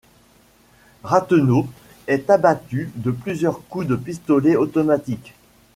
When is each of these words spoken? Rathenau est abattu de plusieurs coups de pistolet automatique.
Rathenau 1.03 1.67
est 2.07 2.27
abattu 2.31 2.89
de 2.95 3.11
plusieurs 3.11 3.61
coups 3.67 3.85
de 3.85 3.95
pistolet 3.95 4.55
automatique. 4.55 5.35